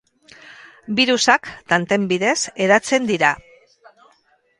[0.99, 3.31] Birusak tanten bidez hedatzen dira.